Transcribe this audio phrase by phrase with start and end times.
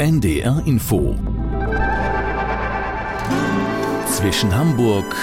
[0.00, 1.16] NDR Info
[4.06, 5.16] zwischen Hamburg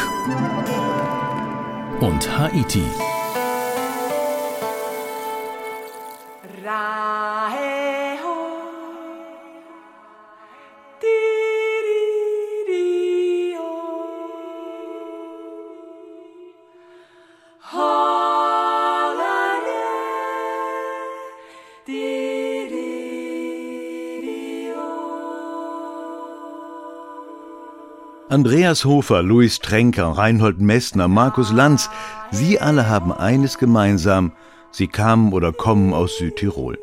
[2.01, 2.83] und Haiti.
[28.35, 31.89] Andreas Hofer, Louis Tränker, Reinhold Messner, Markus Lanz,
[32.31, 34.33] sie alle haben eines gemeinsam,
[34.71, 36.77] sie kamen oder kommen aus Südtirol.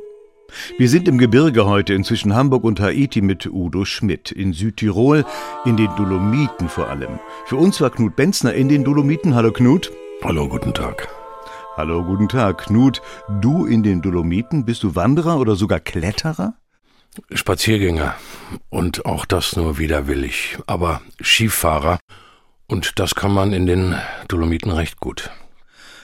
[0.79, 4.33] Wir sind im Gebirge heute inzwischen Hamburg und Haiti mit Udo Schmidt.
[4.33, 5.27] In Südtirol,
[5.67, 7.19] in den Dolomiten vor allem.
[7.45, 9.35] Für uns war Knut Benzner in den Dolomiten.
[9.35, 9.93] Hallo Knut.
[10.25, 11.07] Hallo, guten Tag.
[11.77, 12.65] Hallo, guten Tag.
[12.65, 13.03] Knut,
[13.43, 16.55] du in den Dolomiten, bist du Wanderer oder sogar Kletterer?
[17.31, 18.15] Spaziergänger
[18.71, 21.99] und auch das nur widerwillig, aber Skifahrer
[22.67, 23.95] und das kann man in den
[24.29, 25.31] Dolomiten recht gut.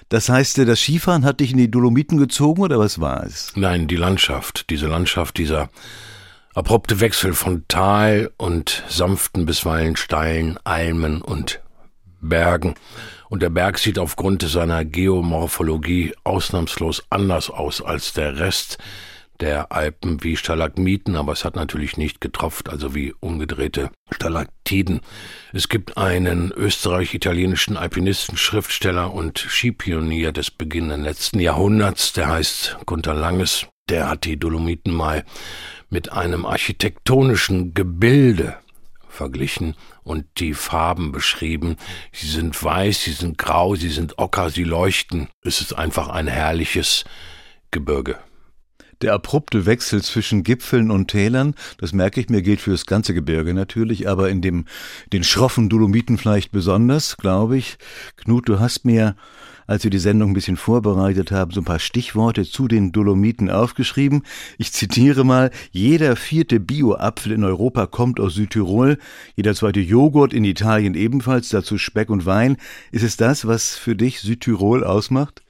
[0.08, 3.52] Das heißt, das Skifahren hat dich in die Dolomiten gezogen oder was war es?
[3.56, 5.68] Nein, die Landschaft, diese Landschaft, dieser
[6.54, 11.60] abrupte Wechsel von Tal und sanften bisweilen steilen Almen und
[12.20, 12.74] Bergen.
[13.28, 18.78] Und der Berg sieht aufgrund seiner Geomorphologie ausnahmslos anders aus als der Rest
[19.40, 25.00] der Alpen wie Stalagmiten, aber es hat natürlich nicht getropft, also wie umgedrehte Stalaktiden.
[25.52, 33.14] Es gibt einen österreich-italienischen Alpinisten, Schriftsteller und Skipionier des beginnenden letzten Jahrhunderts, der heißt Gunther
[33.14, 33.66] Langes.
[33.88, 35.24] Der hat die Dolomiten mal
[35.88, 38.56] mit einem architektonischen Gebilde
[39.08, 41.76] verglichen und die Farben beschrieben.
[42.12, 45.28] Sie sind weiß, sie sind grau, sie sind ocker, sie leuchten.
[45.42, 47.04] Es ist einfach ein herrliches
[47.70, 48.18] Gebirge.
[49.00, 53.14] Der abrupte Wechsel zwischen Gipfeln und Tälern, das merke ich mir, gilt für das ganze
[53.14, 54.64] Gebirge natürlich, aber in dem,
[55.12, 57.78] den schroffen Dolomiten vielleicht besonders, glaube ich.
[58.16, 59.14] Knut, du hast mir,
[59.68, 63.50] als wir die Sendung ein bisschen vorbereitet haben, so ein paar Stichworte zu den Dolomiten
[63.50, 64.24] aufgeschrieben.
[64.56, 68.98] Ich zitiere mal, jeder vierte Bio-Apfel in Europa kommt aus Südtirol,
[69.36, 72.56] jeder zweite Joghurt in Italien ebenfalls, dazu Speck und Wein.
[72.90, 75.42] Ist es das, was für dich Südtirol ausmacht?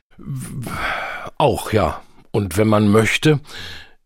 [1.39, 2.03] Auch, ja.
[2.31, 3.41] Und wenn man möchte,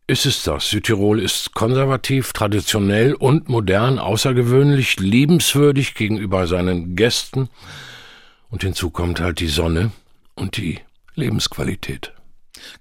[0.07, 0.69] ist es das.
[0.71, 7.49] Südtirol ist konservativ, traditionell und modern, außergewöhnlich, liebenswürdig gegenüber seinen Gästen.
[8.51, 9.93] Und hinzu kommt halt die Sonne
[10.35, 10.81] und die
[11.15, 12.13] Lebensqualität.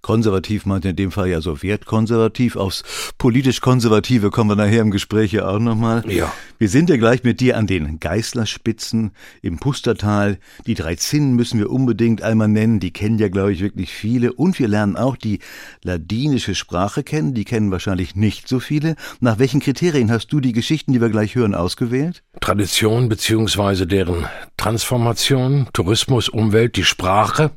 [0.01, 2.55] Konservativ meint in dem Fall ja so wertkonservativ.
[2.55, 2.83] Aufs
[3.17, 6.03] politisch Konservative kommen wir nachher im Gespräch ja auch nochmal.
[6.07, 6.31] Ja.
[6.57, 9.11] Wir sind ja gleich mit dir an den Geißlerspitzen
[9.41, 10.37] im Pustertal.
[10.67, 12.79] Die drei Zinnen müssen wir unbedingt einmal nennen.
[12.79, 14.33] Die kennen ja, glaube ich, wirklich viele.
[14.33, 15.39] Und wir lernen auch die
[15.83, 17.33] ladinische Sprache kennen.
[17.33, 18.95] Die kennen wahrscheinlich nicht so viele.
[19.19, 22.23] Nach welchen Kriterien hast du die Geschichten, die wir gleich hören, ausgewählt?
[22.39, 24.27] Tradition beziehungsweise deren
[24.57, 27.51] Transformation, Tourismus, Umwelt, die Sprache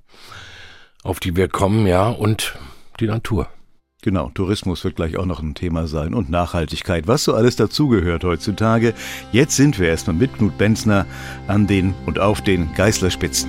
[1.04, 2.58] auf die wir kommen, ja, und
[2.98, 3.48] die Natur.
[4.02, 8.24] Genau, Tourismus wird gleich auch noch ein Thema sein und Nachhaltigkeit, was so alles dazugehört
[8.24, 8.92] heutzutage.
[9.32, 11.06] Jetzt sind wir erstmal mit Knut Benzner
[11.46, 13.48] an den und auf den Geißlerspitzen.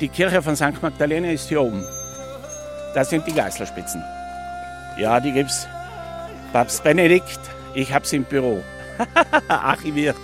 [0.00, 0.82] Die Kirche von St.
[0.82, 1.82] Magdalena ist hier oben.
[2.94, 4.02] Das sind die Geißlerspitzen.
[4.98, 5.66] Ja, die gibt's.
[6.52, 7.40] Papst Benedikt,
[7.74, 8.62] ich hab's im Büro.
[9.48, 10.16] Archiviert.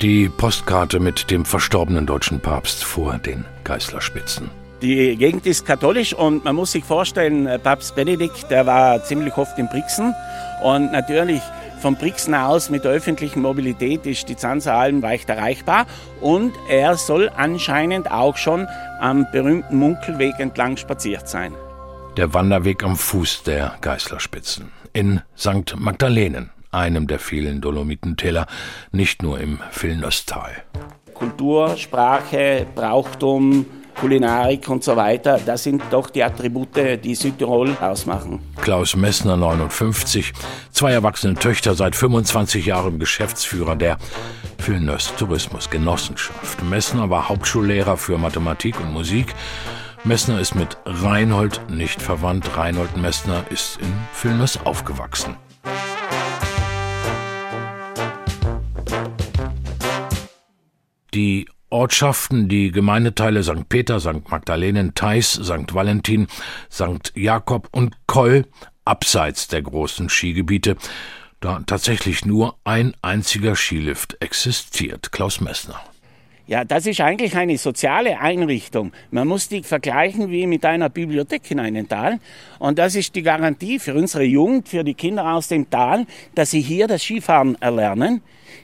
[0.00, 4.50] die Postkarte mit dem verstorbenen deutschen Papst vor den Geißlerspitzen.
[4.82, 9.58] Die Gegend ist katholisch und man muss sich vorstellen, Papst Benedikt, der war ziemlich oft
[9.58, 10.14] in Brixen
[10.62, 11.42] und natürlich
[11.80, 15.86] von Brixen aus mit der öffentlichen Mobilität ist die Zanzer Alm leicht erreichbar
[16.20, 18.68] und er soll anscheinend auch schon
[19.00, 21.54] am berühmten Munkelweg entlang spaziert sein
[22.18, 25.76] der Wanderweg am Fuß der Geißlerspitzen in St.
[25.76, 28.48] Magdalenen, einem der vielen Dolomitentäler,
[28.90, 30.50] nicht nur im Villenöstal.
[31.14, 38.40] Kultur, Sprache, Brauchtum, Kulinarik und so weiter, das sind doch die Attribute, die Südtirol ausmachen.
[38.56, 40.32] Klaus Messner, 59,
[40.72, 43.96] zwei erwachsene Töchter, seit 25 Jahren Geschäftsführer der
[44.58, 46.64] Villenöst Tourismus Genossenschaft.
[46.64, 49.36] Messner war Hauptschullehrer für Mathematik und Musik
[50.04, 52.56] Messner ist mit Reinhold nicht verwandt.
[52.56, 53.92] Reinhold Messner ist in
[54.22, 55.36] Vilnius aufgewachsen.
[61.14, 63.68] Die Ortschaften, die Gemeindeteile St.
[63.68, 64.30] Peter, St.
[64.30, 65.74] Magdalenen, Theis, St.
[65.74, 66.28] Valentin,
[66.70, 67.12] St.
[67.14, 68.46] Jakob und Koll,
[68.84, 70.76] abseits der großen Skigebiete,
[71.40, 75.12] da tatsächlich nur ein einziger Skilift existiert.
[75.12, 75.80] Klaus Messner.
[76.48, 78.92] Ja, das ist eigentlich eine soziale Einrichtung.
[79.10, 82.20] Man muss die vergleichen wie mit einer Bibliothek in einem Tal.
[82.58, 86.50] Und das ist die Garantie für unsere Jugend, für die Kinder aus dem Tal, dass
[86.50, 88.22] sie hier das Skifahren erlernen.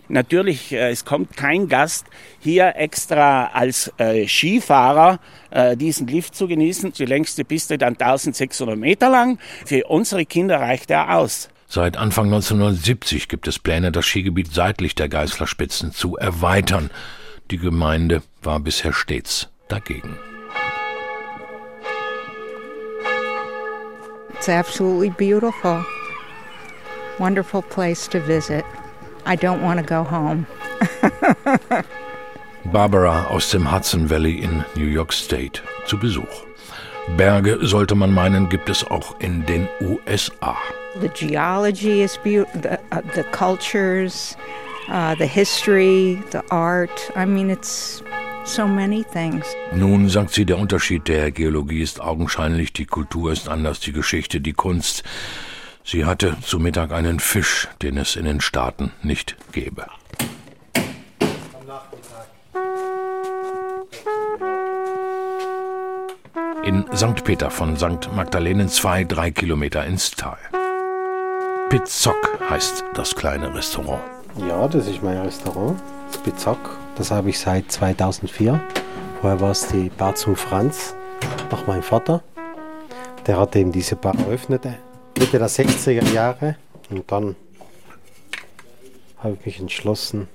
[0.09, 2.07] Natürlich, äh, es kommt kein Gast
[2.41, 5.21] hier extra als äh, Skifahrer
[5.51, 6.95] äh, diesen Lift zu genießen.
[6.95, 9.39] Die längste Piste dann 1600 Meter lang.
[9.67, 11.51] Für unsere Kinder reicht er aus.
[11.69, 16.89] Seit Anfang 1970 gibt es Pläne, das Skigebiet seitlich der Geißlerspitzen zu erweitern.
[17.51, 20.17] Die Gemeinde war bisher stets dagegen.
[24.35, 25.85] It's absolutely beautiful.
[27.19, 28.65] Wonderful place to visit.
[29.27, 30.47] I don't want to go home.
[32.73, 36.47] Barbara aus dem Hudson Valley in New York State zu Besuch.
[37.17, 40.57] Berge, sollte man meinen, gibt es auch in den USA.
[41.01, 44.37] The geology is beautiful, the, uh, the cultures,
[44.89, 47.11] uh, the history, the art.
[47.17, 48.03] I mean, it's
[48.45, 49.45] so many things.
[49.73, 54.41] Nun, sagt sie, der Unterschied der Geologie ist augenscheinlich, die Kultur ist anders, die Geschichte,
[54.41, 55.03] die Kunst.
[55.85, 59.87] Sie hatte zu Mittag einen Fisch, den es in den Staaten nicht gäbe.
[66.65, 67.25] In St.
[67.25, 68.11] Peter von St.
[68.15, 70.39] Magdalenen zwei, drei Kilometer ins Tal.
[71.69, 74.14] Pizzock heißt das kleine Restaurant.
[74.37, 76.59] Ja, das ist mein Restaurant, das Pizzock.
[76.97, 78.61] Das habe ich seit 2004.
[79.21, 80.95] Vorher war es die Bar zum Franz,
[81.51, 82.23] nach meinem Vater.
[83.27, 84.65] Der hat eben diese Bar eröffnet,
[85.19, 86.57] Mitte der 60er Jahre.
[86.91, 87.37] Und dann
[89.19, 90.29] habe ich mich entschlossen,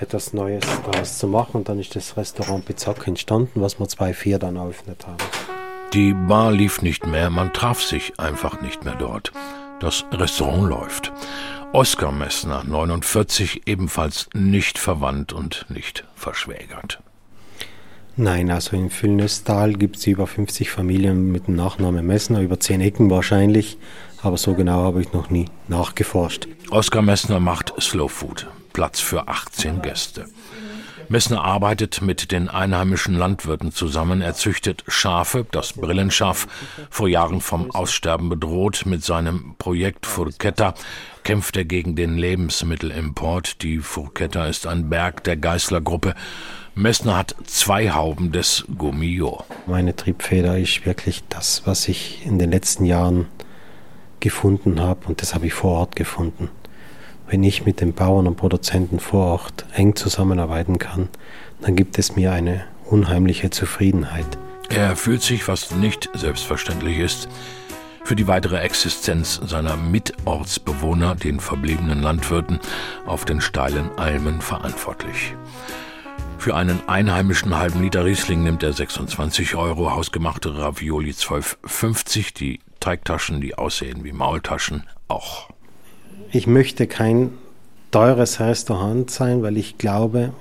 [0.00, 1.58] etwas Neues daraus zu machen.
[1.58, 5.18] Und dann ist das Restaurant Pizzock entstanden, was wir 2004 dann eröffnet haben.
[5.92, 9.32] Die Bar lief nicht mehr, man traf sich einfach nicht mehr dort.
[9.80, 11.12] Das Restaurant läuft.
[11.76, 17.02] Oskar Messner, 49, ebenfalls nicht verwandt und nicht verschwägert.
[18.16, 22.80] Nein, also in Füllnestal gibt es über 50 Familien mit dem Nachnamen Messner, über 10
[22.80, 23.76] Ecken wahrscheinlich,
[24.22, 26.48] aber so genau habe ich noch nie nachgeforscht.
[26.70, 30.24] Oskar Messner macht Slow Food, Platz für 18 Gäste.
[31.08, 34.22] Messner arbeitet mit den einheimischen Landwirten zusammen.
[34.22, 36.48] Er züchtet Schafe, das Brillenschaf,
[36.90, 38.86] vor Jahren vom Aussterben bedroht.
[38.86, 40.74] Mit seinem Projekt Furketta
[41.22, 43.62] kämpft er gegen den Lebensmittelimport.
[43.62, 46.14] Die Furketta ist ein Berg der Geißlergruppe.
[46.74, 49.44] Messner hat zwei Hauben des Gomio.
[49.66, 53.28] Meine Triebfeder ist wirklich das, was ich in den letzten Jahren
[54.20, 56.50] gefunden habe und das habe ich vor Ort gefunden
[57.28, 61.08] wenn ich mit den Bauern und Produzenten vor Ort eng zusammenarbeiten kann,
[61.60, 64.26] dann gibt es mir eine unheimliche Zufriedenheit.
[64.68, 67.28] Er fühlt sich, was nicht selbstverständlich ist,
[68.04, 72.60] für die weitere Existenz seiner Mitortsbewohner, den verbliebenen Landwirten,
[73.04, 75.34] auf den steilen Almen verantwortlich.
[76.38, 83.40] Für einen einheimischen halben Liter Riesling nimmt er 26 Euro, hausgemachte Ravioli 12,50, die Teigtaschen,
[83.40, 85.48] die aussehen wie Maultaschen, auch
[86.32, 87.32] ich möchte kein
[87.90, 90.32] teures Restaurant sein, weil ich glaube,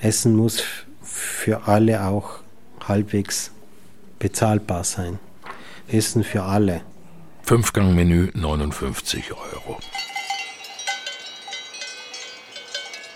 [0.00, 0.62] Essen muss
[1.02, 2.40] für alle auch
[2.86, 3.50] halbwegs
[4.18, 5.18] bezahlbar sein.
[5.88, 6.82] Essen für alle.
[7.42, 9.78] Fünfgang-Menü 59 Euro.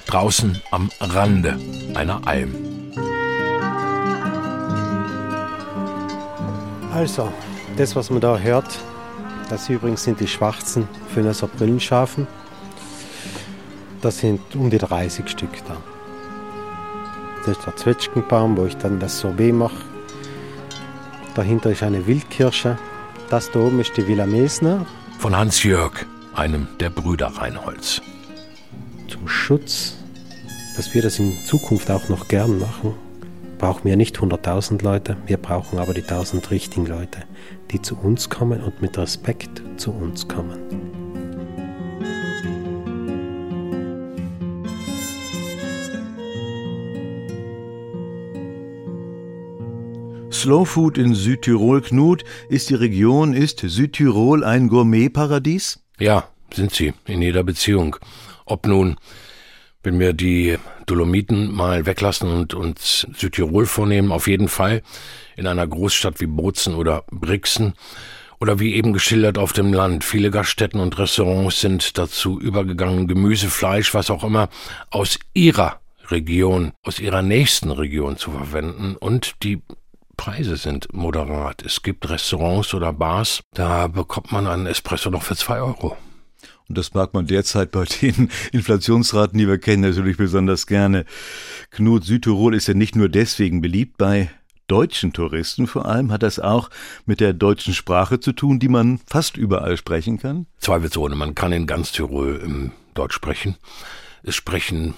[0.07, 1.59] Draußen am Rande
[1.95, 2.55] einer Alm.
[6.93, 7.31] Also,
[7.77, 8.79] das, was man da hört,
[9.51, 12.27] das übrigens sind die schwarzen Föhnerser Brillenschafen.
[14.01, 15.77] Das sind um die 30 Stück da.
[17.45, 19.85] Das ist der Zwetschgenbaum, wo ich dann das Sorbet mache.
[21.35, 22.79] Dahinter ist eine Wildkirsche.
[23.31, 24.87] Das da oben ist die Villa Mesner.
[25.19, 28.01] Von Hans-Jörg, einem der Brüder Reinholz.
[29.09, 29.97] Zum Schutz,
[30.77, 32.95] dass wir das in Zukunft auch noch gern machen,
[33.59, 37.25] brauchen wir nicht 100.000 Leute, wir brauchen aber die 1000 richtigen Leute,
[37.71, 40.59] die zu uns kommen und mit Respekt zu uns kommen.
[50.31, 55.81] Slow Food in Südtirol, Knut, ist die Region, ist Südtirol ein Gourmetparadies?
[55.99, 57.97] Ja, sind sie, in jeder Beziehung.
[58.45, 58.97] Ob nun
[59.89, 64.83] wenn wir die Dolomiten mal weglassen und uns Südtirol vornehmen, auf jeden Fall
[65.35, 67.73] in einer Großstadt wie Bozen oder Brixen
[68.39, 70.05] oder wie eben geschildert auf dem Land.
[70.05, 74.51] Viele Gaststätten und Restaurants sind dazu übergegangen, Gemüse, Fleisch, was auch immer,
[74.91, 75.81] aus ihrer
[76.11, 79.63] Region, aus ihrer nächsten Region zu verwenden und die
[80.19, 81.63] Preise sind moderat.
[81.63, 85.97] Es gibt Restaurants oder Bars, da bekommt man einen Espresso noch für zwei Euro.
[86.69, 91.05] Und das mag man derzeit bei den Inflationsraten, die wir kennen, natürlich besonders gerne.
[91.71, 94.31] Knut, Südtirol ist ja nicht nur deswegen beliebt bei
[94.67, 96.13] deutschen Touristen vor allem.
[96.13, 96.71] Hat das auch
[97.07, 100.47] mit der deutschen Sprache zu tun, die man fast überall sprechen kann?
[100.59, 103.57] Zweifelsohne, man kann in ganz Tirol ähm, Deutsch sprechen.
[104.23, 104.95] Es sprechen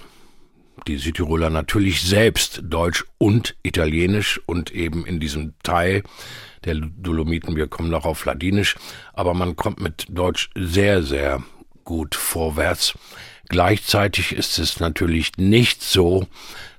[0.87, 6.03] die Südtiroler natürlich selbst Deutsch und Italienisch und eben in diesem Teil
[6.65, 8.77] der Dolomiten, wir kommen noch auf Ladinisch,
[9.13, 11.43] aber man kommt mit Deutsch sehr, sehr
[11.85, 12.95] gut vorwärts.
[13.49, 16.27] Gleichzeitig ist es natürlich nicht so,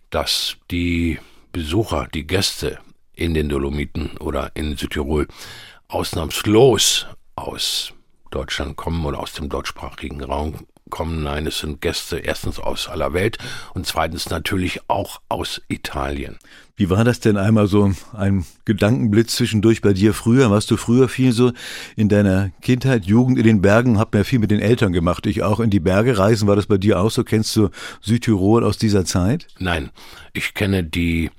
[0.09, 1.19] dass die
[1.51, 2.79] Besucher, die Gäste
[3.13, 5.27] in den Dolomiten oder in Südtirol
[5.87, 7.93] ausnahmslos aus
[8.29, 11.23] Deutschland kommen oder aus dem deutschsprachigen Raum kommen.
[11.23, 13.39] Nein, es sind Gäste erstens aus aller Welt
[13.73, 16.37] und zweitens natürlich auch aus Italien.
[16.75, 20.49] Wie war das denn einmal so ein Gedankenblitz zwischendurch bei dir früher?
[20.49, 21.51] Warst du früher viel so
[21.95, 23.99] in deiner Kindheit, Jugend in den Bergen?
[23.99, 25.25] Hab mir viel mit den Eltern gemacht.
[25.27, 26.47] Ich auch in die Berge reisen.
[26.47, 27.23] War das bei dir auch so?
[27.23, 27.69] Kennst du
[28.01, 29.47] Südtirol aus dieser Zeit?
[29.59, 29.91] Nein,
[30.33, 31.29] ich kenne die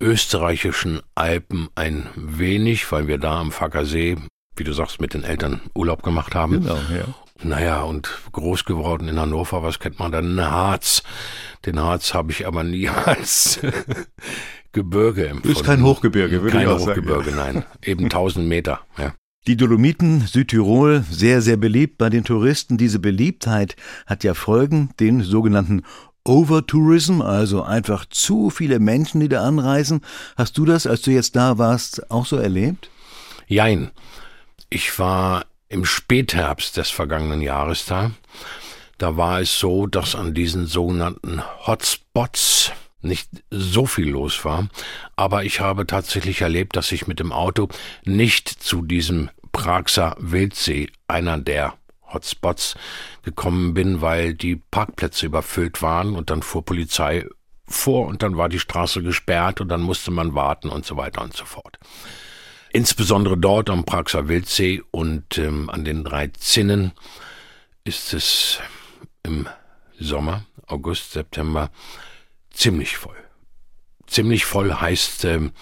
[0.00, 4.16] österreichischen Alpen ein wenig, weil wir da am Fackersee,
[4.56, 6.60] wie du sagst, mit den Eltern Urlaub gemacht haben.
[6.60, 7.04] Genau, ja.
[7.44, 10.40] Naja, und groß geworden in Hannover, was kennt man dann?
[10.40, 11.02] Harz.
[11.66, 13.60] Den Harz habe ich aber nie als
[14.72, 15.56] Gebirge empfunden.
[15.56, 17.54] Ist kein Hochgebirge, würde kein ich auch Hochgebirge, sagen.
[17.54, 17.64] nein.
[17.82, 19.14] Eben 1000 Meter, ja.
[19.48, 22.78] Die Dolomiten, Südtirol, sehr, sehr beliebt bei den Touristen.
[22.78, 23.74] Diese Beliebtheit
[24.06, 25.82] hat ja Folgen, den sogenannten
[26.24, 30.02] Overtourism, also einfach zu viele Menschen, die da anreisen.
[30.36, 32.88] Hast du das, als du jetzt da warst, auch so erlebt?
[33.48, 33.90] Jein.
[34.70, 38.12] Ich war im Spätherbst des vergangenen Jahres da.
[38.98, 44.68] Da war es so, dass an diesen sogenannten Hotspots nicht so viel los war,
[45.16, 47.68] aber ich habe tatsächlich erlebt, dass ich mit dem Auto
[48.04, 51.74] nicht zu diesem Praxer Wildsee, einer der
[52.12, 52.76] Hotspots,
[53.22, 57.26] gekommen bin, weil die Parkplätze überfüllt waren und dann fuhr Polizei
[57.66, 61.22] vor und dann war die Straße gesperrt und dann musste man warten und so weiter
[61.22, 61.78] und so fort.
[62.72, 66.92] Insbesondere dort am Praxer Wildsee und ähm, an den drei Zinnen
[67.84, 68.60] ist es
[69.22, 69.46] im
[69.98, 71.70] Sommer, August, September
[72.50, 73.16] ziemlich voll.
[74.06, 75.52] Ziemlich voll heißt, ähm,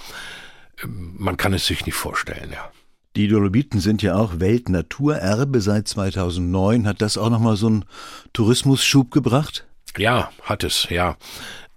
[0.86, 2.70] man kann es sich nicht vorstellen, ja.
[3.16, 6.86] Die Dolomiten sind ja auch Weltnaturerbe seit 2009.
[6.86, 7.84] Hat das auch nochmal so einen
[8.32, 9.66] Tourismusschub gebracht?
[9.98, 11.16] Ja, hat es, ja.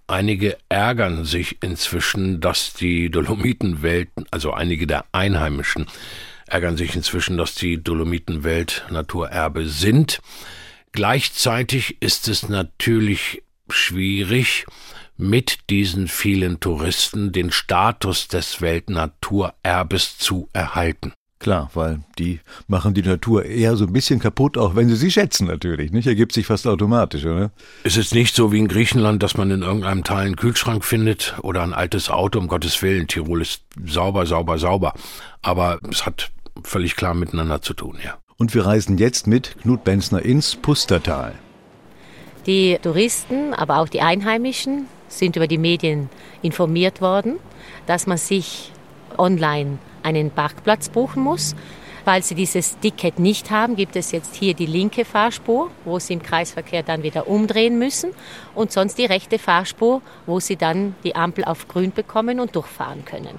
[0.06, 5.86] Einige ärgern sich inzwischen, dass die Dolomitenwelt, also einige der Einheimischen,
[6.46, 10.20] ärgern sich inzwischen, dass die Dolomitenwelt Naturerbe sind.
[10.92, 14.66] Gleichzeitig ist es natürlich schwierig,
[15.16, 21.12] mit diesen vielen Touristen den Status des Weltnaturerbes zu erhalten.
[21.44, 25.10] Klar, weil die machen die Natur eher so ein bisschen kaputt, auch wenn sie sie
[25.10, 26.06] schätzen natürlich, nicht?
[26.06, 27.50] Ergibt sich fast automatisch, oder?
[27.82, 31.34] Es ist nicht so wie in Griechenland, dass man in irgendeinem Teil einen Kühlschrank findet
[31.42, 33.08] oder ein altes Auto, um Gottes Willen.
[33.08, 34.94] Tirol ist sauber, sauber, sauber.
[35.42, 36.30] Aber es hat
[36.62, 38.16] völlig klar miteinander zu tun, ja.
[38.38, 41.34] Und wir reisen jetzt mit Knut Benzner ins Pustertal.
[42.46, 46.08] Die Touristen, aber auch die Einheimischen sind über die Medien
[46.40, 47.34] informiert worden,
[47.86, 48.72] dass man sich
[49.18, 51.54] online einen Parkplatz buchen muss.
[52.04, 56.12] Weil sie dieses Ticket nicht haben, gibt es jetzt hier die linke Fahrspur, wo sie
[56.12, 58.10] im Kreisverkehr dann wieder umdrehen müssen
[58.54, 63.06] und sonst die rechte Fahrspur, wo sie dann die Ampel auf grün bekommen und durchfahren
[63.06, 63.38] können.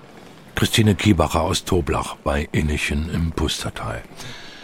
[0.55, 4.01] Christine Kiebacher aus Toblach bei Innichen im Pustertal.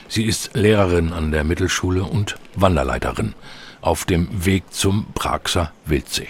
[0.08, 3.36] Sie ist Lehrerin an der Mittelschule und Wanderleiterin
[3.82, 6.28] auf dem Weg zum Praxer Wildsee.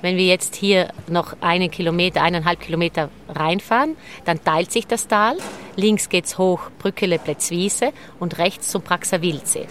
[0.00, 5.36] Wenn wir jetzt hier noch einen Kilometer, eineinhalb Kilometer reinfahren, dann teilt sich das Tal.
[5.76, 9.66] Links geht's hoch Brückele Plätzwiese und rechts zum Praxer Wildsee.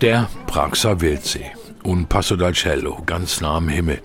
[0.00, 1.50] Der Praxer Wildsee.
[1.84, 4.00] Un Passo dal Cielo, ganz nah am Himmel.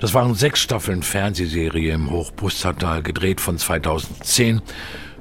[0.00, 4.60] Das waren sechs Staffeln Fernsehserie im Hochpustertal, gedreht von 2010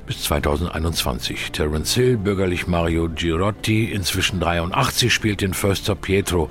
[0.06, 1.52] bis 2021.
[1.52, 6.50] Terence Hill, bürgerlich Mario Girotti, inzwischen 83, spielt den Förster Pietro.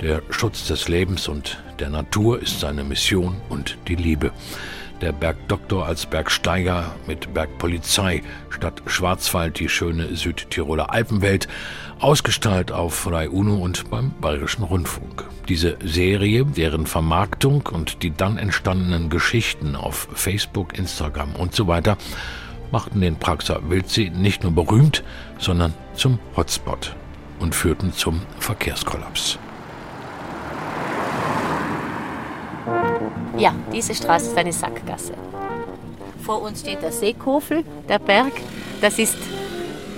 [0.00, 4.30] Der Schutz des Lebens und der Natur ist seine Mission und die Liebe.
[5.00, 11.48] Der Bergdoktor als Bergsteiger mit Bergpolizei statt Schwarzwald die schöne Südtiroler Alpenwelt,
[11.98, 15.24] ausgestrahlt auf Rai Uno und beim Bayerischen Rundfunk.
[15.48, 21.96] Diese Serie, deren Vermarktung und die dann entstandenen Geschichten auf Facebook, Instagram und so weiter
[22.70, 25.02] machten den Praxer Wildsee nicht nur berühmt,
[25.38, 26.94] sondern zum Hotspot
[27.40, 29.38] und führten zum Verkehrskollaps.
[33.38, 35.14] Ja, diese Straße ist eine Sackgasse.
[36.22, 38.32] Vor uns steht der Seekofel, der Berg.
[38.80, 39.16] Das ist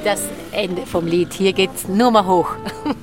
[0.04, 1.32] das Ende vom Lied.
[1.32, 2.54] Hier geht's nur mal hoch.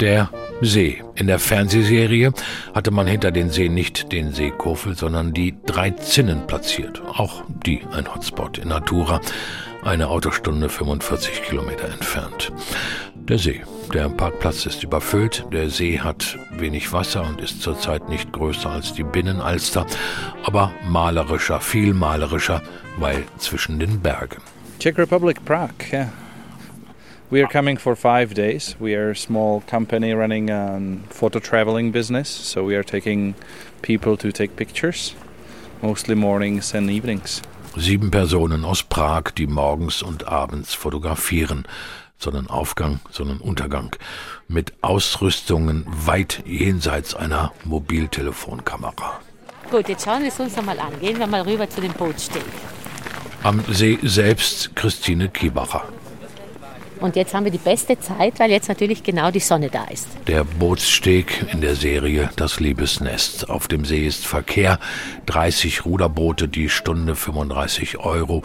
[0.00, 0.28] Der
[0.60, 1.02] See.
[1.14, 2.32] In der Fernsehserie
[2.74, 7.00] hatte man hinter den See nicht den See Kofel, sondern die drei Zinnen platziert.
[7.06, 9.20] Auch die ein Hotspot in Natura,
[9.84, 12.50] eine Autostunde 45 Kilometer entfernt.
[13.28, 13.62] Der See.
[13.94, 18.92] Der Parkplatz ist überfüllt, der See hat wenig Wasser und ist zurzeit nicht größer als
[18.92, 19.86] die Binnenalster,
[20.44, 22.60] aber malerischer, viel malerischer,
[22.98, 24.42] weil zwischen den Bergen.
[24.78, 26.08] Czech Republic, Prague, yeah.
[27.30, 28.76] We are coming for five days.
[28.78, 30.78] We are a small company running a
[31.08, 33.34] photo traveling business, so we are taking
[33.80, 35.14] people to take pictures,
[35.80, 37.40] mostly mornings and evenings.
[37.76, 41.66] Sieben Personen aus Prag, die morgens und abends fotografieren.
[42.24, 43.94] Sonnenaufgang, Sonnenuntergang.
[44.48, 49.20] Mit Ausrüstungen weit jenseits einer Mobiltelefonkamera.
[49.70, 50.98] Gut, jetzt schauen wir es uns nochmal an.
[51.00, 52.42] Gehen wir mal rüber zu dem Bootsteg.
[53.42, 55.82] Am See selbst Christine Kiebacher.
[57.00, 60.06] Und jetzt haben wir die beste Zeit, weil jetzt natürlich genau die Sonne da ist.
[60.26, 63.50] Der Bootssteg in der Serie Das Liebesnest.
[63.50, 64.78] Auf dem See ist Verkehr,
[65.26, 68.42] 30 Ruderboote, die Stunde 35 Euro.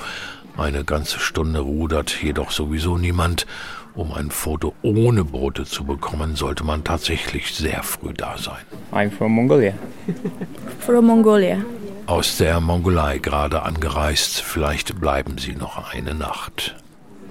[0.59, 3.47] Eine ganze Stunde rudert jedoch sowieso niemand.
[3.95, 8.59] Um ein Foto ohne Boote zu bekommen, sollte man tatsächlich sehr früh da sein.
[8.91, 9.73] I'm from Mongolia.
[10.79, 11.63] from Mongolia.
[12.07, 14.41] Aus der Mongolei gerade angereist.
[14.41, 16.75] Vielleicht bleiben Sie noch eine Nacht.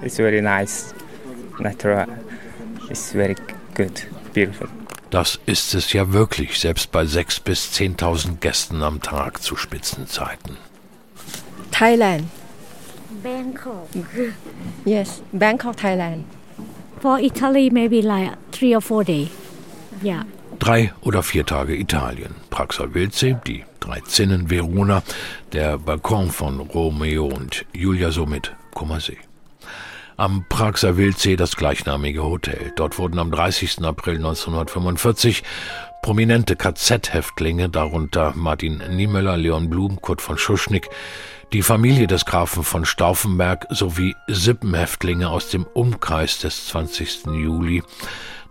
[0.02, 0.94] It's very nice.
[1.58, 2.08] Natural.
[2.88, 3.37] It's very
[3.75, 4.06] good.
[4.32, 4.68] Beautiful.
[5.11, 10.56] Das ist es ja wirklich, selbst bei 6.000 bis 10.000 Gästen am Tag zu Spitzenzeiten.
[11.70, 12.25] Thailand.
[13.10, 13.88] Bangkok.
[14.84, 16.24] Yes, Bangkok, Thailand.
[17.00, 19.30] For Italy, maybe like three or four days.
[20.02, 20.24] Yeah.
[20.58, 22.34] Drei oder vier Tage Italien.
[22.50, 25.02] Praxer Wildsee, die drei Zinnen Verona,
[25.52, 29.18] der Balkon von Romeo und Julia somit Kummersee.
[30.16, 32.72] Am Praxer Wildsee das gleichnamige Hotel.
[32.74, 33.84] Dort wurden am 30.
[33.84, 35.44] April 1945
[36.02, 40.88] prominente KZ-Häftlinge, darunter Martin Niemöller, Leon Blum, Kurt von Schuschnigg,
[41.52, 47.26] die Familie des Grafen von Stauffenberg sowie Sippenhäftlinge aus dem Umkreis des 20.
[47.26, 47.82] Juli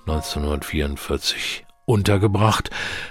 [0.07, 2.69] 1944 untergebracht,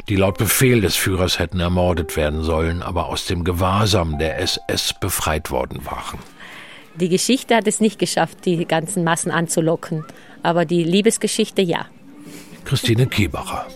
[0.09, 4.95] die laut Befehl des Führers hätten ermordet werden sollen, aber aus dem Gewahrsam der SS
[5.01, 6.19] befreit worden waren.
[6.97, 10.05] Die Geschichte hat es nicht geschafft, die ganzen Massen anzulocken,
[10.43, 11.87] aber die Liebesgeschichte ja.
[12.65, 13.67] Christine Kiebacher.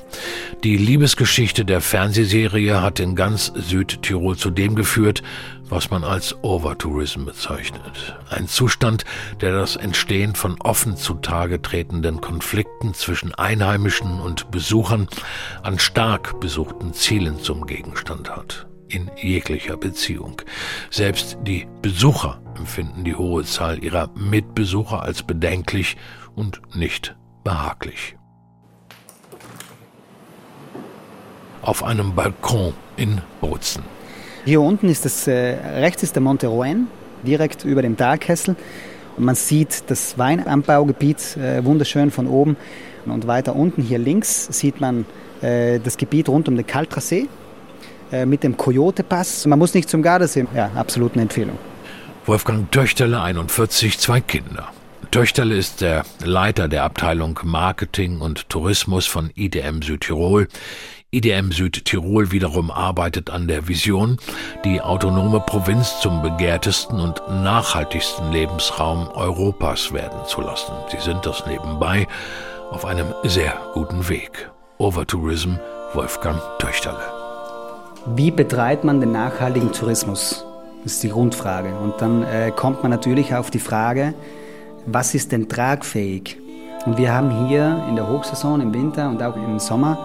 [0.65, 5.23] Die Liebesgeschichte der Fernsehserie hat in ganz Südtirol zu dem geführt,
[5.71, 8.19] was man als Overtourism bezeichnet.
[8.29, 9.05] Ein Zustand,
[9.41, 15.09] der das Entstehen von offen zutage tretenden Konflikten zwischen Einheimischen und Besuchern
[15.63, 18.67] an stark besuchten Zielen zum Gegenstand hat.
[18.89, 20.43] In jeglicher Beziehung.
[20.91, 25.97] Selbst die Besucher empfinden die hohe Zahl ihrer Mitbesucher als bedenklich
[26.35, 28.17] und nicht behaglich.
[31.63, 34.00] auf einem Balkon in Bozen.
[34.45, 36.89] Hier unten ist das, äh, rechts ist der Monte Rouen,
[37.23, 38.57] direkt über dem Talkessel.
[39.17, 42.57] Und man sieht das Weinanbaugebiet äh, wunderschön von oben.
[43.07, 45.05] Und weiter unten hier links sieht man
[45.43, 47.29] äh, das Gebiet rund um den Kaltrasee
[48.13, 49.47] äh, mit dem Coyote-Pass.
[49.47, 50.47] Man muss nicht zum Gardasee.
[50.55, 51.59] Ja, absolut eine Empfehlung.
[52.27, 54.69] Wolfgang Töchterle, 41, zwei Kinder.
[55.11, 60.47] Töchterle ist der Leiter der Abteilung Marketing und Tourismus von IDM Südtirol.
[61.13, 64.19] IDM Südtirol wiederum arbeitet an der Vision,
[64.65, 70.73] die autonome Provinz zum begehrtesten und nachhaltigsten Lebensraum Europas werden zu lassen.
[70.89, 72.07] Sie sind das nebenbei
[72.71, 74.53] auf einem sehr guten Weg.
[74.79, 75.57] Overtourism
[75.95, 77.03] Wolfgang Töchterle.
[78.15, 80.45] Wie betreibt man den nachhaltigen Tourismus?
[80.85, 81.75] Das ist die Grundfrage.
[81.75, 84.15] Und dann äh, kommt man natürlich auf die Frage,
[84.87, 86.39] was ist denn tragfähig?
[86.87, 89.99] Und wir haben hier in der Hochsaison, im Winter und auch im Sommer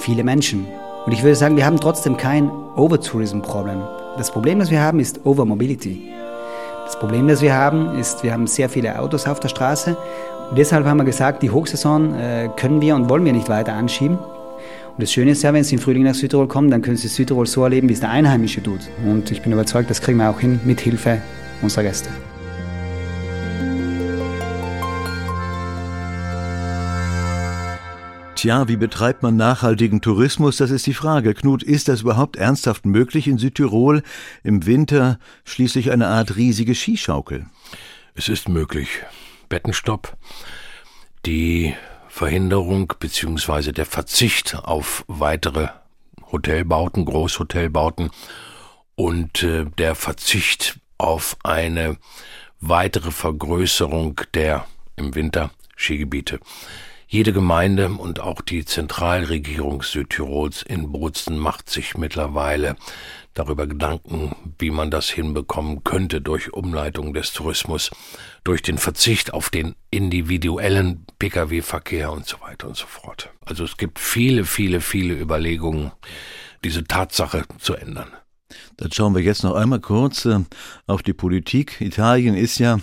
[0.00, 0.66] viele Menschen.
[1.06, 3.82] Und ich würde sagen, wir haben trotzdem kein Overtourism-Problem.
[4.18, 6.10] Das Problem, das wir haben, ist Overmobility.
[6.84, 9.96] Das Problem, das wir haben, ist, wir haben sehr viele Autos auf der Straße.
[10.50, 13.72] Und deshalb haben wir gesagt, die Hochsaison äh, können wir und wollen wir nicht weiter
[13.74, 14.18] anschieben.
[14.18, 17.08] Und das Schöne ist ja, wenn Sie im Frühling nach Südtirol kommen, dann können Sie
[17.08, 18.80] Südtirol so erleben, wie es der Einheimische tut.
[19.06, 21.22] Und ich bin überzeugt, das kriegen wir auch hin mit Hilfe
[21.62, 22.10] unserer Gäste.
[28.40, 30.56] Tja, wie betreibt man nachhaltigen Tourismus?
[30.56, 31.34] Das ist die Frage.
[31.34, 34.02] Knut, ist das überhaupt ernsthaft möglich in Südtirol?
[34.42, 37.44] Im Winter schließlich eine Art riesige Skischaukel.
[38.14, 38.88] Es ist möglich.
[39.50, 40.16] Bettenstopp,
[41.26, 41.74] die
[42.08, 43.72] Verhinderung bzw.
[43.72, 45.68] der Verzicht auf weitere
[46.32, 48.08] Hotelbauten, Großhotelbauten
[48.94, 51.98] und äh, der Verzicht auf eine
[52.58, 54.64] weitere Vergrößerung der
[54.96, 56.40] im Winter Skigebiete.
[57.12, 62.76] Jede Gemeinde und auch die Zentralregierung Südtirols in Bozen macht sich mittlerweile
[63.34, 67.90] darüber Gedanken, wie man das hinbekommen könnte durch Umleitung des Tourismus,
[68.44, 73.30] durch den Verzicht auf den individuellen Pkw-Verkehr und so weiter und so fort.
[73.44, 75.90] Also es gibt viele, viele, viele Überlegungen,
[76.62, 78.12] diese Tatsache zu ändern.
[78.80, 80.38] Dann schauen wir jetzt noch einmal kurz äh,
[80.86, 81.82] auf die Politik.
[81.82, 82.78] Italien ist ja,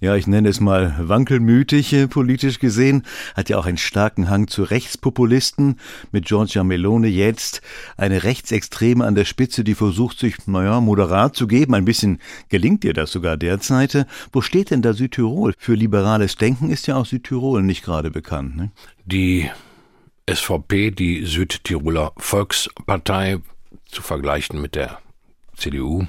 [0.00, 3.04] ja, ich nenne es mal wankelmütig äh, politisch gesehen,
[3.36, 5.78] hat ja auch einen starken Hang zu Rechtspopulisten
[6.10, 7.60] mit Giorgia Melone jetzt
[7.98, 11.74] eine Rechtsextreme an der Spitze, die versucht sich, naja, moderat zu geben.
[11.74, 14.06] Ein bisschen gelingt ihr das sogar derzeit.
[14.32, 15.52] Wo steht denn da Südtirol?
[15.58, 18.56] Für liberales Denken ist ja auch Südtirol nicht gerade bekannt.
[18.56, 18.70] Ne?
[19.04, 19.50] Die
[20.26, 23.40] SVP, die Südtiroler Volkspartei,
[23.84, 24.98] zu vergleichen mit der
[25.62, 26.06] CDU,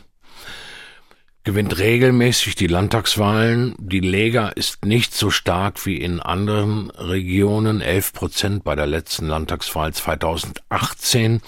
[1.44, 3.76] gewinnt regelmäßig die Landtagswahlen.
[3.78, 9.28] Die Lega ist nicht so stark wie in anderen Regionen, 11 Prozent bei der letzten
[9.28, 11.42] Landtagswahl 2018.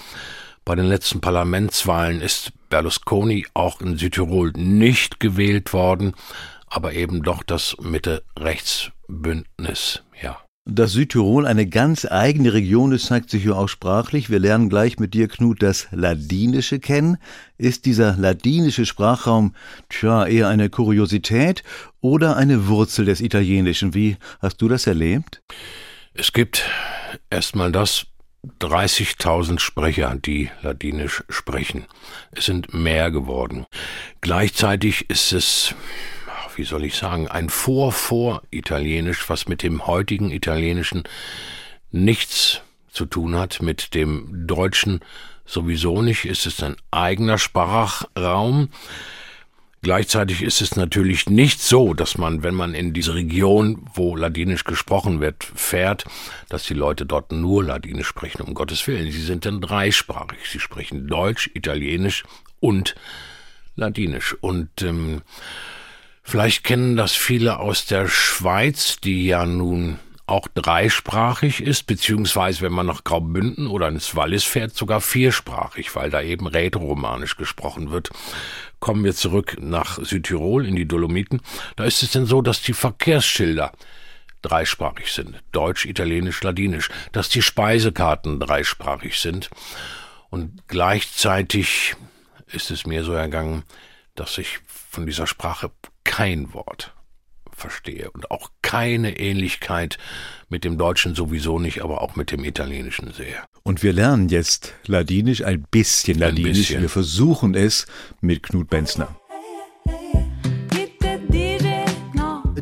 [0.64, 6.14] Bei den letzten Parlamentswahlen ist Berlusconi auch in Südtirol nicht gewählt worden,
[6.68, 10.45] aber eben doch das Mitte-Rechts-Bündnis, ja.
[10.68, 14.30] Dass Südtirol eine ganz eigene Region ist, zeigt sich ja auch sprachlich.
[14.30, 17.18] Wir lernen gleich mit dir, Knut, das Ladinische kennen.
[17.56, 19.54] Ist dieser ladinische Sprachraum,
[19.88, 21.62] tja, eher eine Kuriosität
[22.00, 23.94] oder eine Wurzel des Italienischen?
[23.94, 25.40] Wie hast du das erlebt?
[26.14, 26.64] Es gibt
[27.30, 28.06] erstmal das
[28.60, 31.84] 30.000 Sprecher, die Ladinisch sprechen.
[32.32, 33.66] Es sind mehr geworden.
[34.20, 35.76] Gleichzeitig ist es
[36.56, 41.04] wie soll ich sagen, ein Vor-Vor-Italienisch, was mit dem heutigen Italienischen
[41.90, 45.00] nichts zu tun hat, mit dem Deutschen
[45.44, 46.24] sowieso nicht.
[46.24, 48.70] Es ist ein eigener Sprachraum.
[49.82, 54.64] Gleichzeitig ist es natürlich nicht so, dass man, wenn man in diese Region, wo Ladinisch
[54.64, 56.04] gesprochen wird, fährt,
[56.48, 59.12] dass die Leute dort nur Ladinisch sprechen, um Gottes Willen.
[59.12, 60.38] Sie sind dann dreisprachig.
[60.50, 62.24] Sie sprechen Deutsch, Italienisch
[62.58, 62.96] und
[63.76, 64.34] Ladinisch.
[64.40, 65.22] Und ähm,
[66.28, 72.72] Vielleicht kennen das viele aus der Schweiz, die ja nun auch dreisprachig ist, beziehungsweise wenn
[72.72, 78.10] man nach Graubünden oder ins Wallis fährt, sogar viersprachig, weil da eben rätoromanisch gesprochen wird.
[78.80, 81.42] Kommen wir zurück nach Südtirol in die Dolomiten.
[81.76, 83.70] Da ist es denn so, dass die Verkehrsschilder
[84.42, 85.40] dreisprachig sind.
[85.52, 86.90] Deutsch, Italienisch, Ladinisch.
[87.12, 89.48] Dass die Speisekarten dreisprachig sind.
[90.30, 91.94] Und gleichzeitig
[92.48, 93.62] ist es mir so ergangen,
[94.16, 94.58] dass ich
[94.90, 95.70] von dieser Sprache
[96.16, 96.94] kein Wort
[97.52, 99.98] verstehe und auch keine Ähnlichkeit
[100.48, 103.36] mit dem Deutschen sowieso nicht, aber auch mit dem Italienischen sehe.
[103.64, 106.46] Und wir lernen jetzt Ladinisch, ein bisschen Ladinisch.
[106.46, 106.80] Ein bisschen.
[106.80, 107.86] Wir versuchen es
[108.22, 109.14] mit Knut Benzner.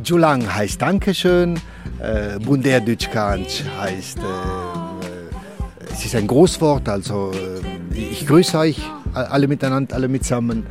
[0.03, 1.61] Julang heißt Dankeschön,
[2.01, 8.81] äh, Bunderdeutschkanz heißt, äh, äh, es ist ein Großwort, also äh, ich grüße euch
[9.13, 10.67] alle miteinander, alle mitsammen.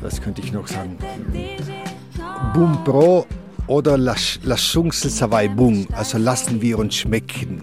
[0.00, 0.96] Was könnte ich noch sagen?
[2.52, 3.26] Bum Pro
[3.68, 7.60] oder Laschungsel Savai Bung, also lassen wir uns schmecken.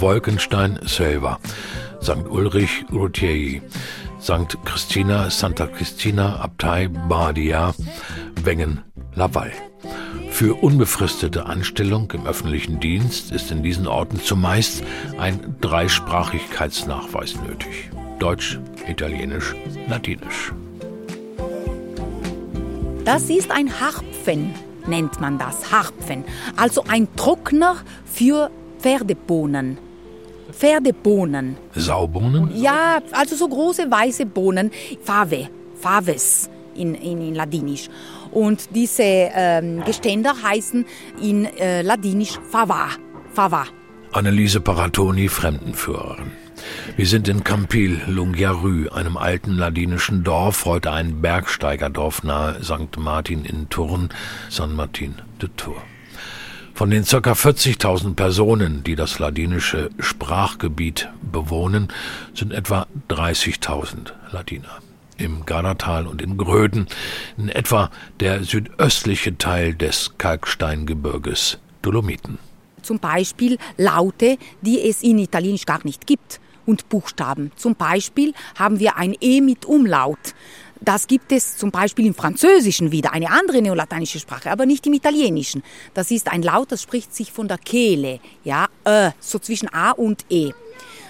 [0.00, 1.38] Wolkenstein selber,
[2.02, 2.26] St.
[2.28, 3.60] Ulrich Routier,
[4.20, 4.56] St.
[4.64, 7.74] Christina, Santa Cristina, Abtei Badia,
[8.42, 8.80] Wengen,
[9.14, 9.52] Laval.
[10.30, 14.82] Für unbefristete Anstellung im öffentlichen Dienst ist in diesen Orten zumeist
[15.18, 17.90] ein Dreisprachigkeitsnachweis nötig.
[18.18, 19.54] Deutsch, Italienisch,
[19.88, 20.52] Latinisch.
[23.04, 24.54] Das ist ein Harpfen,
[24.86, 26.24] nennt man das, Harpfen.
[26.56, 29.78] Also ein Trockner für Pferdebohnen.
[30.52, 31.56] Pferdebohnen.
[31.74, 32.50] Saubohnen?
[32.54, 34.70] Ja, also so große weiße Bohnen.
[35.02, 35.48] Fave,
[35.80, 37.88] Faves in, in, in Ladinisch.
[38.30, 40.86] Und diese ähm, Geständer heißen
[41.20, 42.88] in äh, Ladinisch Fava.
[43.32, 43.66] Fava.
[44.12, 46.43] Anneliese Paratoni, Fremdenführerin.
[46.96, 52.98] Wir sind in Campil, Lungjarü, einem alten ladinischen Dorf, heute ein Bergsteigerdorf nahe St.
[52.98, 54.10] Martin in Tourne,
[54.48, 55.82] San Martin de Tours.
[56.72, 57.18] Von den ca.
[57.18, 61.88] 40.000 Personen, die das ladinische Sprachgebiet bewohnen,
[62.32, 64.78] sind etwa 30.000 Ladiner.
[65.16, 66.86] Im Gardatal und in Gröden,
[67.36, 72.38] in etwa der südöstliche Teil des Kalksteingebirges Dolomiten.
[72.82, 77.52] Zum Beispiel Laute, die es in Italienisch gar nicht gibt und Buchstaben.
[77.56, 80.34] Zum Beispiel haben wir ein E mit Umlaut.
[80.80, 84.92] Das gibt es zum Beispiel im Französischen wieder, eine andere neolateinische Sprache, aber nicht im
[84.92, 85.62] Italienischen.
[85.94, 89.92] Das ist ein Laut, das spricht sich von der Kehle, ja, Ö, so zwischen A
[89.92, 90.52] und E.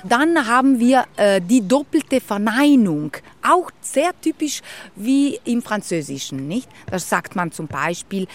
[0.05, 4.61] Dann haben wir äh, die doppelte Verneinung, auch sehr typisch
[4.95, 6.69] wie im Französischen, nicht?
[6.87, 8.29] Da sagt man zum Beispiel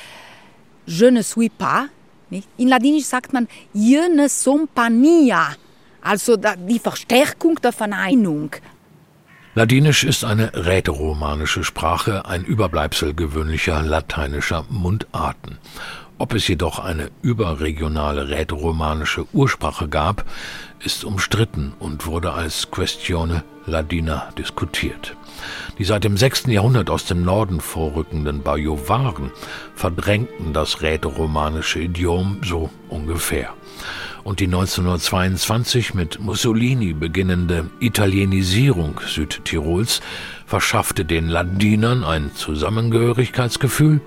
[0.88, 1.86] Je ne suis pas,
[2.32, 2.48] nicht?
[2.58, 4.90] In Ladinisch sagt man Je ne sont pas
[6.02, 8.52] also die Verstärkung der Verneinung.
[9.56, 15.58] Ladinisch ist eine rätoromanische Sprache, ein Überbleibsel gewöhnlicher lateinischer Mundarten.
[16.20, 20.26] Ob es jedoch eine überregionale rätoromanische Ursprache gab,
[20.82, 25.16] ist umstritten und wurde als Questione Ladina diskutiert.
[25.78, 26.48] Die seit dem 6.
[26.48, 29.32] Jahrhundert aus dem Norden vorrückenden Bajovaren
[29.76, 33.54] verdrängten das rätoromanische Idiom so ungefähr
[34.24, 40.02] und die 1922 mit Mussolini beginnende Italienisierung Südtirols
[40.46, 44.02] verschaffte den Ladinern ein Zusammengehörigkeitsgefühl,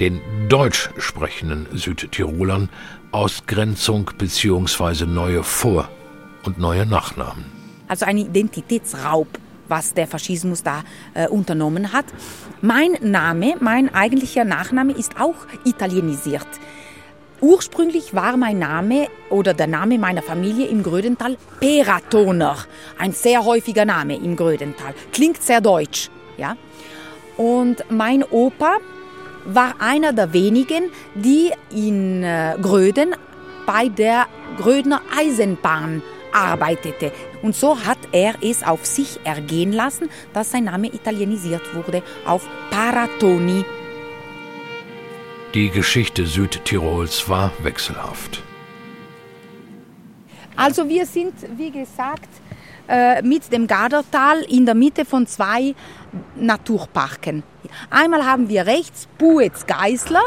[0.00, 2.68] den deutsch sprechenden Südtirolern
[3.10, 5.06] Ausgrenzung bzw.
[5.06, 5.88] neue Vor-
[6.44, 7.46] und neue Nachnamen.
[7.88, 9.28] Also ein Identitätsraub,
[9.68, 10.82] was der Faschismus da
[11.14, 12.06] äh, unternommen hat.
[12.60, 16.46] Mein Name, mein eigentlicher Nachname ist auch italienisiert.
[17.40, 22.56] Ursprünglich war mein Name oder der Name meiner Familie im Grödental Peratoner.
[22.98, 24.92] Ein sehr häufiger Name im Grödental.
[25.12, 26.10] Klingt sehr deutsch.
[26.36, 26.56] Ja?
[27.36, 28.78] Und mein Opa
[29.44, 33.14] war einer der wenigen, die in äh, Gröden
[33.66, 37.12] bei der Grödner Eisenbahn arbeitete.
[37.42, 42.48] Und so hat er es auf sich ergehen lassen, dass sein Name italienisiert wurde auf
[42.70, 43.64] Paratoni.
[45.54, 48.42] Die Geschichte Südtirols war wechselhaft.
[50.54, 52.28] Also wir sind, wie gesagt,
[52.86, 55.74] äh, mit dem Gardertal in der Mitte von zwei
[56.36, 57.44] Naturparken.
[57.88, 60.22] Einmal haben wir rechts Buetz Geisler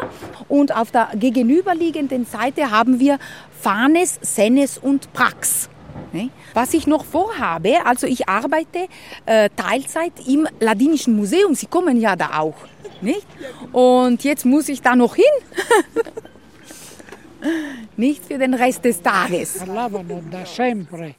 [0.48, 3.20] und auf der gegenüberliegenden Seite haben wir
[3.60, 5.70] Fanes, Sennes und Prax.
[6.54, 8.88] Was ich noch vorhabe, also ich arbeite
[9.26, 11.56] äh, Teilzeit im Ladinischen Museum.
[11.56, 12.58] Sie kommen ja da auch,
[13.02, 13.26] nicht?
[13.72, 15.26] Und jetzt muss ich da noch hin.
[17.98, 19.60] nicht für den Rest des Tages.
[19.60, 21.16] Parlavano da sempre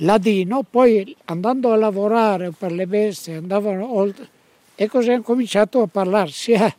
[0.00, 4.28] ladino, poi andando a lavorare per le bestie andavano oltre
[4.74, 6.74] e così hanno cominciato a parlare sia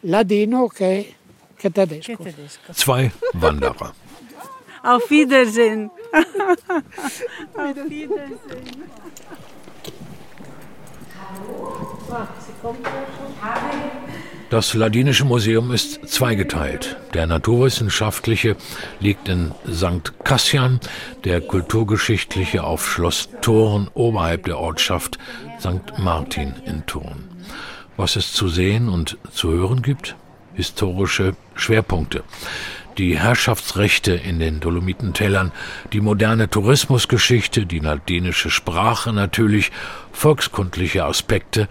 [0.00, 1.14] ladino che,
[1.56, 2.16] che tedesco.
[2.16, 2.72] Che tedesco.
[2.72, 3.94] Zwei Wanderer.
[4.82, 5.90] Auf Wiedersehen.
[7.54, 8.84] Auf Wiedersehen.
[14.48, 16.96] Das Ladinische Museum ist zweigeteilt.
[17.14, 18.56] Der naturwissenschaftliche
[19.00, 20.12] liegt in St.
[20.24, 20.80] Cassian,
[21.24, 25.18] der kulturgeschichtliche auf Schloss Thurn oberhalb der Ortschaft
[25.58, 25.98] St.
[25.98, 27.28] Martin in Thurn.
[27.96, 30.16] Was es zu sehen und zu hören gibt?
[30.54, 32.22] Historische Schwerpunkte
[32.98, 35.52] die Herrschaftsrechte in den Dolomitentälern,
[35.92, 39.72] die moderne Tourismusgeschichte, die ladinische Sprache natürlich,
[40.12, 41.68] volkskundliche Aspekte,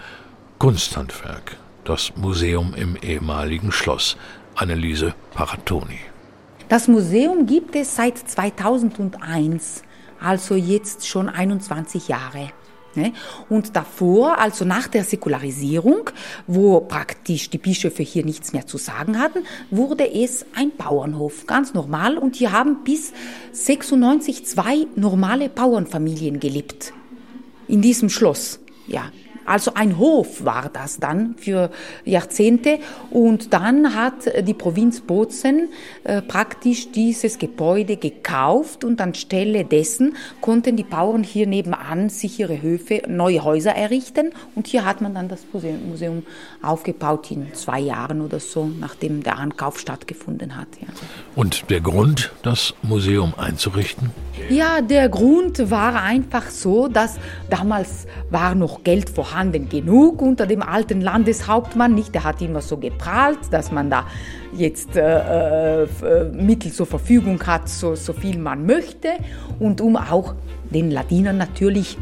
[0.59, 4.17] Kunsthandwerk, das Museum im ehemaligen Schloss.
[4.55, 5.99] Anneliese Paratoni.
[6.69, 9.83] Das Museum gibt es seit 2001,
[10.19, 12.49] also jetzt schon 21 Jahre.
[12.95, 13.13] Ne?
[13.49, 16.09] Und davor, also nach der Säkularisierung,
[16.47, 21.73] wo praktisch die Bischöfe hier nichts mehr zu sagen hatten, wurde es ein Bauernhof, ganz
[21.73, 22.17] normal.
[22.17, 23.13] Und hier haben bis
[23.51, 26.93] 96 zwei normale Bauernfamilien gelebt.
[27.67, 29.11] In diesem Schloss, ja.
[29.45, 31.69] Also ein Hof war das dann für
[32.03, 32.79] Jahrzehnte
[33.11, 35.69] und dann hat die Provinz Bozen
[36.03, 42.61] äh, praktisch dieses Gebäude gekauft und anstelle dessen konnten die Bauern hier nebenan sich ihre
[42.61, 46.23] Höfe, neue Häuser errichten und hier hat man dann das Museum
[46.63, 50.67] aufgebaut in zwei Jahren oder so, nachdem der Ankauf stattgefunden hat.
[50.81, 50.87] Ja.
[51.35, 54.11] Und der Grund, das Museum einzurichten?
[54.49, 57.17] Ja, der Grund war einfach so, dass
[57.49, 59.34] damals war noch Geld vorhanden
[59.69, 61.93] genug unter dem alten Landeshauptmann.
[61.93, 64.05] Nicht, der hat immer so geprahlt, dass man da
[64.53, 65.87] jetzt äh, äh,
[66.31, 69.09] Mittel zur Verfügung hat, so, so viel man möchte.
[69.59, 70.35] Und um auch
[70.69, 71.97] den Ladinern natürlich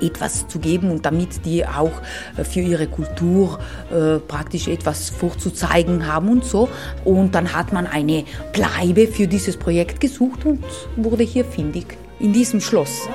[0.00, 1.92] etwas zu geben und damit die auch
[2.36, 3.58] äh, für ihre Kultur
[3.90, 6.68] äh, praktisch etwas vorzuzeigen haben und so.
[7.04, 10.64] Und dann hat man eine Bleibe für dieses Projekt gesucht und
[10.96, 13.08] wurde hier findig in diesem Schloss.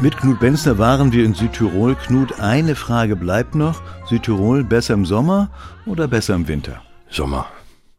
[0.00, 1.96] Mit Knut Benzner waren wir in Südtirol.
[1.96, 3.82] Knut, eine Frage bleibt noch.
[4.06, 5.50] Südtirol besser im Sommer
[5.86, 6.82] oder besser im Winter?
[7.10, 7.46] Sommer.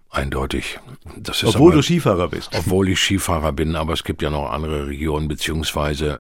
[0.10, 0.80] eindeutig.
[1.18, 2.52] Das ist Obwohl aber, du Skifahrer bist.
[2.58, 6.20] Obwohl ich Skifahrer bin, aber es gibt ja noch andere Regionen, beziehungsweise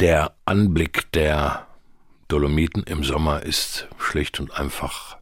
[0.00, 1.66] der Anblick der
[2.28, 5.18] Dolomiten im Sommer ist schlicht und einfach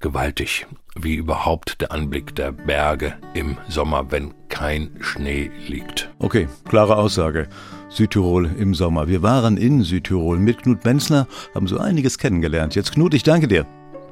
[0.00, 6.10] gewaltig, wie überhaupt der Anblick der Berge im Sommer, wenn kein Schnee liegt.
[6.18, 7.48] Okay, klare Aussage.
[7.94, 9.08] Südtirol im Sommer.
[9.08, 12.74] Wir waren in Südtirol mit Knut Benzler, haben so einiges kennengelernt.
[12.74, 13.66] Jetzt Knut, ich danke dir.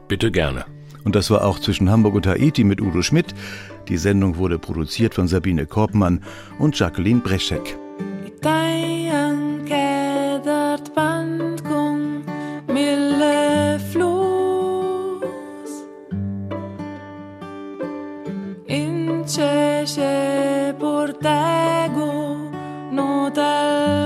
[0.08, 0.64] Bitte gerne.
[1.04, 3.34] Und das war auch zwischen Hamburg und Haiti mit Udo Schmidt.
[3.88, 6.22] Die Sendung wurde produziert von Sabine Korbmann
[6.58, 7.76] und Jacqueline Breschek.
[8.42, 12.22] Dejan kedert bandkung
[12.68, 15.22] mille flus
[18.66, 21.71] In cece portego
[23.34, 24.01] mental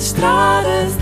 [0.00, 1.00] stradas